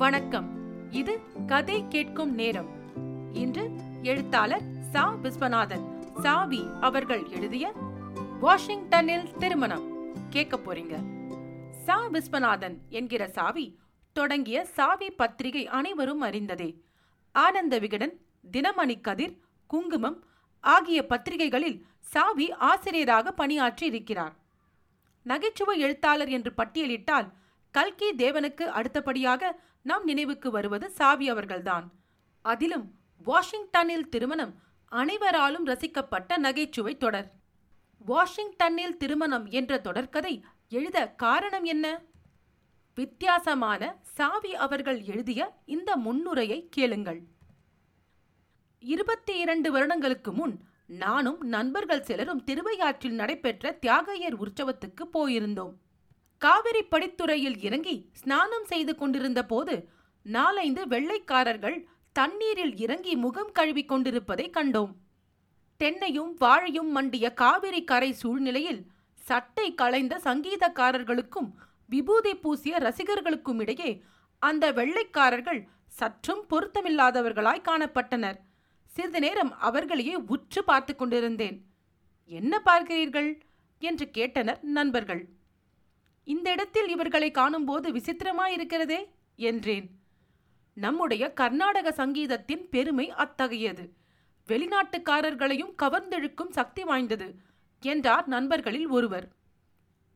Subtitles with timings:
[0.00, 0.48] வணக்கம்.
[0.90, 2.68] இது கதை கேட்கும் நேரம்.
[3.32, 3.70] இன்று
[4.02, 5.14] எழுத்தாளர் சா.
[5.22, 7.72] விஸ்வநாதன் சாவி அவர்கள் எழுதிய
[8.40, 10.12] வாஷிங்டனில் திருமணம்.
[10.30, 10.98] கேட்க போறீங்க.
[11.70, 12.06] சா.
[12.06, 13.78] விஸ்வநாதன் என்கிற சாவி
[14.12, 16.80] தொடங்கிய சாவி பத்திரிகை அனைவரும் அறிந்ததே.
[17.32, 18.20] ஆனந்த விகடன்
[18.52, 20.24] தினமணி கதிர் குங்குமம்
[20.60, 24.34] ஆகிய பத்திரிகைகளில் சாவி ஆசிரியராக பணியாற்றி இருக்கிறார்
[25.22, 27.32] நகைச்சுவை எழுத்தாளர் என்று பட்டியலிட்டால்
[27.70, 31.92] கல்கி தேவனுக்கு அடுத்தபடியாக நம் நினைவுக்கு வருவது சாவி அவர்கள்தான்.
[32.42, 37.30] அதிலும் வாஷிங்டனில் திருமணம் அனைவராலும் ரசிக்கப்பட்ட நகைச்சுவை தொடர்.
[37.98, 42.00] வாஷிங்டனில் திருமணம் என்ற தொடர்கதை எழுத காரணம் என்ன?
[42.94, 47.22] வித்தியாசமான சாவி அவர்கள் எழுதிய இந்த முன்னுரையை கேளுங்கள்.
[48.78, 55.74] இருபத்தி இரண்டு வருடங்களுக்கு முன் நானும் நண்பர்கள் சிலரும் திருவையாற்றில் நடைபெற்ற தியாகையர் உற்சவத்துக்கு போயிருந்தோம்.
[56.42, 59.88] காவிரி படித்துறையில் இறங்கி ஸ்நானம் செய்து கொண்டிருந்த போது
[60.22, 64.92] நாலைந்து வெள்ளைக்காரர்கள் தண்ணீரில் இறங்கி முகம் கழுவி கொண்டிருப்பதை கண்டோம்.
[65.80, 68.80] தென்னையும் வாழையும் மண்டிய காவிரி கரை சூழ்நிலையில்
[69.14, 71.50] சட்டை களைந்த சங்கீதக்காரர்களுக்கும்
[71.86, 73.90] விபூதி பூசிய ரசிகர்களுக்கும் இடையே
[74.38, 78.38] அந்த வெள்ளைக்காரர்கள் சற்றும் பொருத்தமில்லாதவர்களாய் காணப்பட்டனர்.
[78.90, 81.58] சிறிது நேரம் அவர்களையே உற்று பார்த்து கொண்டிருந்தேன்.
[82.30, 83.30] என்ன பார்க்கிறீர்கள்?
[83.78, 85.22] என்று கேட்டனர் நண்பர்கள்.
[86.24, 89.00] இந்த இடத்தில் இவர்களை காணும்போது விசித்திரமாயிருக்கிறதே?
[89.36, 89.90] என்றேன்.
[90.74, 93.94] நம்முடைய கர்நாடக சங்கீதத்தின் பெருமை அத்தகையது.
[94.48, 97.34] வெளிநாட்டுக்காரர்களையும் கவர்ந்தெழுக்கும் சக்தி வாய்ந்தது
[97.82, 99.28] என்றார் நண்பர்களில் ஒருவர்.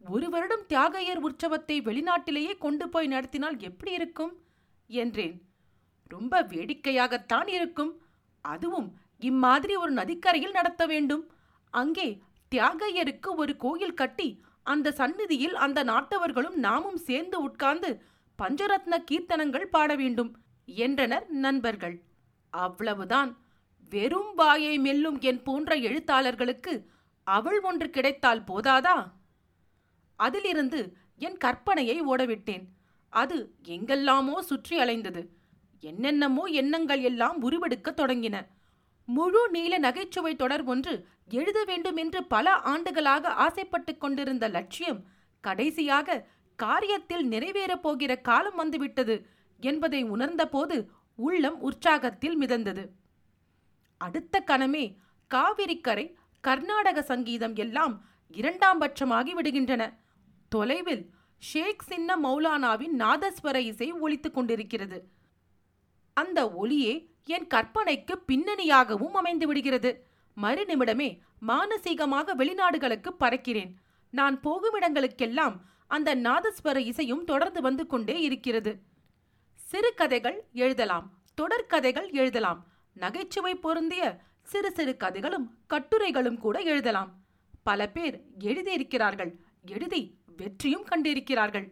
[0.00, 4.32] ஒரு வருடம் தியாகையர் உற்சவத்தை வெளிநாட்டிலேயே கொண்டு போய் நடத்தினால் எப்படி இருக்கும்?
[4.86, 5.36] என்றேன்.
[6.08, 7.92] ரொம்ப வேடிக்கையாகத்தான் இருக்கும்.
[8.44, 11.30] அதுவும் இம்மாதிரி ஒரு நதிக்கரையில் நடத்த வேண்டும்.
[11.70, 12.22] அங்கே
[12.54, 14.28] தியாகையருக்கு ஒரு கோயில் கட்டி
[14.66, 17.90] அந்த சந்நிதியில் அந்த நாட்டவர்களும் நாமும் சேர்ந்து உட்கார்ந்து
[18.38, 20.30] பஞ்சரத்ன கீர்த்தனங்கள் பாட வேண்டும்
[20.64, 21.96] என்றனர் நண்பர்கள்.
[22.50, 23.30] அவ்வளவுதான்.
[23.92, 26.74] வெறும் வாயை மெல்லும் என் போன்ற எழுத்தாளர்களுக்கு
[27.26, 28.96] அவள் ஒன்று கிடைத்தால் போதாதா?
[30.18, 30.80] அதிலிருந்து
[31.18, 32.64] என் கற்பனையை ஓடவிட்டேன்.
[33.12, 35.22] அது எங்கெல்லாமோ சுற்றி அலைந்தது.
[35.82, 38.36] என்னென்னமோ எண்ணங்கள் எல்லாம் உருவெடுக்கத் தொடங்கின.
[39.04, 45.04] முழு நீள நகைச்சுவை தொடர் ஒன்று எழுத வேண்டும் என்று பல ஆண்டுகளாக ஆசைப்பட்டுக் கொண்டிருந்த லட்சியம்
[45.40, 46.28] கடைசியாக
[46.62, 49.26] காரியத்தில் நிறைவேறப் போகிற காலம் வந்துவிட்டது
[49.60, 52.88] என்பதை உணர்ந்தபோது உள்ளம் உற்சாகத்தில் மிதந்தது.
[53.98, 54.96] அடுத்த கணமே
[55.34, 59.94] காவிரிக்கரை கர்நாடக சங்கீதம் எல்லாம் இரண்டாம் பட்சமாகி விடுகின்றன.
[60.48, 65.08] தொலைவில் ஷேக் சின்ன மௌலானாவின் நாதஸ்வர இசை ஒலித்து கொண்டிருக்கிறது.
[66.14, 69.90] அந்த ஒலியே என் கற்பனைக்கு பின்னணியாகவும் அமைந்து விடுகிறது.
[70.36, 71.08] மறுநிமிடமே
[71.46, 73.72] மானசீகமாக வெளிநாடுகளுக்கு பறக்கிறேன்.
[74.10, 78.72] நான் போகும் இடங்களுக்கெல்லாம் அந்த நாதஸ்வர இசையும் தொடர்ந்து வந்து கொண்டே இருக்கிறது.
[79.70, 81.06] சிறுகதைகள் எழுதலாம்
[81.40, 82.60] தொடர்கதைகள் எழுதலாம்
[82.92, 84.02] நகைச்சுவை பொருந்திய
[84.42, 87.10] சிறு சிறு கதைகளும் கட்டுரைகளும் கூட எழுதலாம்.
[87.62, 89.32] பல பேர் எழுதியிருக்கிறார்கள்
[89.66, 90.02] எழுதி
[90.36, 91.66] வெற்றியும் கண்டிருக்கிறார்கள்.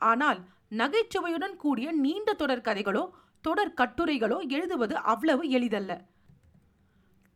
[0.00, 3.04] ஆனால் நகைச்சுவையுடன் கூடிய நீண்ட தொடர் கதைகளோ
[3.40, 6.04] தொடர் கட்டுரைகளோ எழுதுவது அவ்வளவு எளிதல்ல.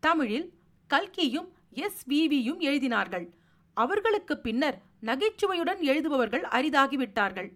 [0.00, 0.52] தமிழில்
[0.90, 2.04] கல்கியும் எஸ்.
[2.04, 3.30] விவியும் எழுதினார்கள்.
[3.74, 7.54] அவர்களுக்கு பின்னர் நகைச்சுவையுடன் எழுதுபவர்கள் அரிதாகிவிட்டார்கள்.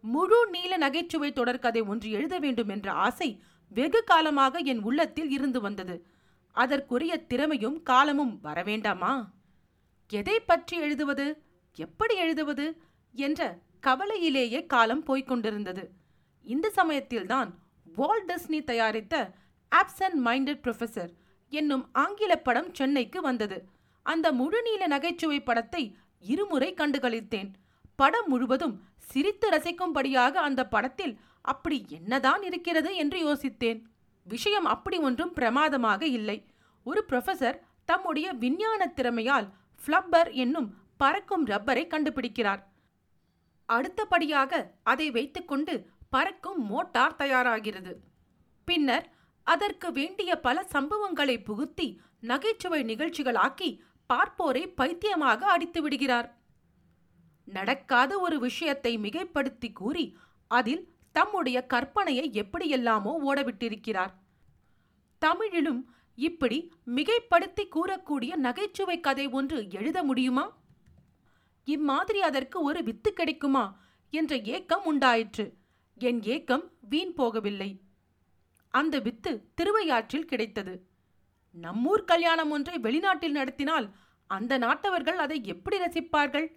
[0.00, 6.06] முழு நீள நகைச்சுவை தொடர்கதை ஒன்று எழுத வேண்டும் என்ற ஆசை வெகு காலமாக என் உள்ளத்தில் இருந்து வந்தது.
[6.52, 9.28] அதற்குரிய திறமையும் காலமும் வரவேண்டாமா
[10.08, 11.42] எதை பற்றி எழுதுவது?
[11.74, 12.82] எப்படி எழுதுவது?
[13.12, 15.92] என்ற கவலையிலேயே காலம் போய்க் கொண்டிருந்தது.
[16.42, 17.62] இந்த சமயத்தில்தான்
[17.96, 19.14] வால் டிஸ்னி தயாரித்த
[19.72, 21.10] ஆப்சன்ட் மைண்டட் ப்ரொஃபஸர்
[21.52, 23.58] என்னும் ஆங்கில படம் சென்னைக்கு வந்தது.
[24.02, 25.82] அந்த முழுநீள நகைச்சுவை படத்தை
[26.32, 27.50] இருமுறை கண்டுகளித்தேன்.
[27.96, 28.74] படம் முழுவதும்
[29.10, 31.14] சிரித்து ரசிக்கும்படியாக அந்த படத்தில்
[31.52, 33.80] அப்படி என்னதான் இருக்கிறது என்று யோசித்தேன்.
[34.26, 36.38] விஷயம் அப்படி ஒன்றும் பிரமாதமாக இல்லை.
[36.86, 39.48] ஒரு ப்ரொஃபசர் தம்முடைய விஞ்ஞான திறமையால்
[39.82, 42.62] ஃப்ளப்பர் என்னும் பறக்கும் ரப்பரை கண்டுபிடிக்கிறார்.
[43.68, 44.52] அடுத்தபடியாக
[44.82, 45.74] அதை வைத்துக்கொண்டு
[46.14, 47.92] பறக்கும் மோட்டார் தயாராகிறது.
[48.64, 49.06] பின்னர்
[49.42, 53.68] அதற்கு வேண்டிய பல சம்பவங்களை புகுத்தி நகைச்சுவை நிகழ்ச்சிகளாக்கி
[54.12, 56.28] பார்ப்போரை பைத்தியமாக அடித்து விடுகிறார்.
[57.44, 60.16] நடக்காத ஒரு விஷயத்தை மிகைப்படுத்தி கூறி
[60.48, 64.12] அதில் தம்முடைய கற்பனையை எப்படியெல்லாமோ ஓடவிட்டிருக்கிறார்.
[65.18, 65.82] தமிழிலும்
[66.14, 70.46] இப்படி மிகைப்படுத்தி கூறக்கூடிய நகைச்சுவை கதை ஒன்று எழுத முடியுமா?
[71.64, 73.64] இம்மாதிரி அதற்கு ஒரு வித்து கிடைக்குமா?
[74.10, 75.46] என்ற ஏக்கம் உண்டாயிற்று.
[75.98, 77.80] என் ஏக்கம் வீண் போகவில்லை.
[78.68, 80.86] அந்த வித்து திருவையாற்றில் கிடைத்தது.
[81.62, 83.94] நம்மூர் கல்யாணம் ஒன்றை வெளிநாட்டில் நடத்தினால்
[84.26, 86.52] அந்த நாட்டவர்கள் அதை எப்படி ரசிப்பார்கள்?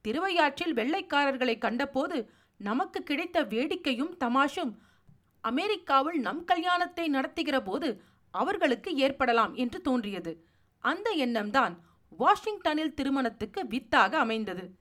[0.00, 4.72] திருவையாற்றில் வெள்ளைக்காரர்களை கண்டபோது நமக்கு கிடைத்த வேடிக்கையும் தமாஷும்
[5.40, 10.46] அமெரிக்காவில் நம் கல்யாணத்தை நடத்துகிற போது அவர்களுக்கு ஏற்படலாம் என்று தோன்றியது.
[10.78, 11.76] அந்த எண்ணம்தான்
[12.08, 14.80] வாஷிங்டனில் திருமணத்துக்கு வித்தாக அமைந்தது.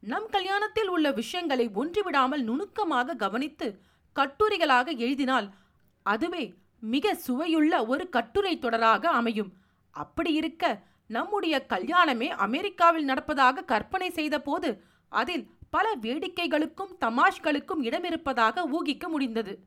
[0.00, 3.80] நம் கல்யாணத்தில் உள்ள விஷயங்களை ஒன்றிவிடாமல் நுணுக்கமாக கவனித்து
[4.16, 5.54] கட்டுரைகளாக எழுதினால்
[6.02, 9.52] அதுவே மிக சுவையுள்ள ஒரு கட்டுரை தொடராக அமையும்.
[9.90, 19.64] அப்படி இருக்க நம்முடைய கல்யாணமே அமெரிக்காவில் நடப்பதாக கற்பனை செய்தபோது அதில் பல வேடிக்கைகளுக்கும் தமாஷ்களுக்கும் இடமிருப்பதாக ஊகிக்க முடிந்தது.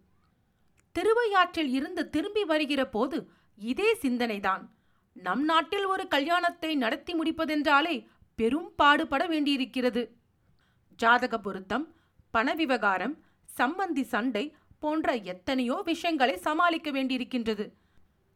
[0.91, 4.63] திருவையாற்றில் இருந்து திரும்பி வருகிற போது இதே சிந்தனைதான்.
[5.13, 10.17] நம் நாட்டில் ஒரு கல்யாணத்தை நடத்தி முடிப்பதென்றாலே பெரும் பாடுபட வேண்டியிருக்கிறது.
[10.95, 11.85] ஜாதக பொருத்தம்
[12.31, 13.15] பண விவகாரம்
[13.57, 17.65] சம்பந்தி சண்டை போன்ற எத்தனையோ விஷயங்களை சமாளிக்க வேண்டியிருக்கின்றது.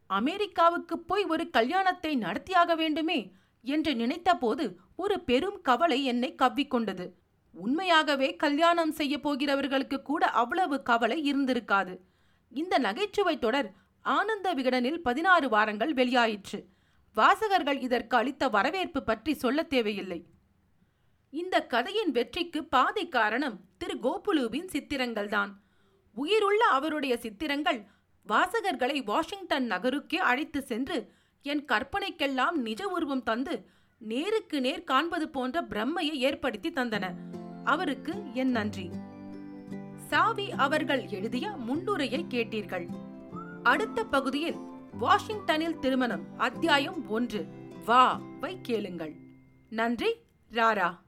[0.06, 3.32] அமெரிக்காவுக்கு போய் ஒரு கல்யாணத்தை நடத்தியாக வேண்டுமே
[3.62, 7.06] என்று நினைத்தபோது ஒரு பெரும் கவலை என்னை கவ்விக்கொண்டது.
[7.54, 11.94] உண்மையாகவே கல்யாணம் செய்ய போகிறவர்களுக்கு கூட அவ்வளவு கவலை இருந்திருக்காது.
[12.52, 13.68] இந்த நகைச்சுவை தொடர்
[14.00, 16.60] ஆனந்த விகடனில் பதினாறு வாரங்கள் வெளியாயிற்று.
[17.16, 20.20] வாசகர்கள் இதற்கு அளித்த வரவேற்பு பற்றி சொல்ல தேவையில்லை.
[21.30, 25.48] இந்த கதையின் வெற்றிக்கு பாதி காரணம் திரு கோபுலுவின் சித்திரங்கள்தான்.
[26.14, 27.86] உயிருள்ள அவருடைய சித்திரங்கள்
[28.28, 33.66] வாசகர்களை வாஷிங்டன் நகருக்கே அழைத்து சென்று என் கற்பனைக்கெல்லாம் நிஜ உருவம் தந்து
[33.98, 37.14] நேருக்கு நேர் காண்பது போன்ற பிரம்மையை ஏற்படுத்தி தந்தன.
[37.64, 38.90] அவருக்கு என் நன்றி.
[40.08, 42.88] சாவி அவர்கள் எழுதிய முன்னுரையை கேட்டீர்கள்.
[43.62, 44.56] அடுத்த பகுதியில்
[44.92, 47.46] வாஷிங்டனில் திருமணம் அத்தியாயம் ஒன்று.
[47.84, 49.14] வா வை கேளுங்கள்.
[49.70, 50.14] நன்றி
[50.52, 51.06] ராரா.